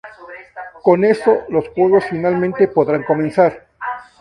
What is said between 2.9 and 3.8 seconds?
comenzar.